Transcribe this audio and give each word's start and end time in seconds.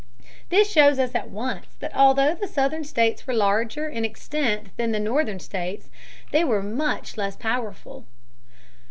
This 0.49 0.67
shows 0.67 0.97
us 0.97 1.13
at 1.13 1.29
once 1.29 1.67
that 1.79 1.95
although 1.95 2.33
the 2.33 2.47
Southern 2.47 2.83
states 2.83 3.27
were 3.27 3.35
larger 3.35 3.87
in 3.87 4.03
extent 4.03 4.75
than 4.75 4.93
the 4.93 4.99
Northern 4.99 5.39
states, 5.39 5.91
they 6.31 6.43
were 6.43 6.63
much 6.63 7.17
less 7.17 7.35
powerful. 7.35 8.05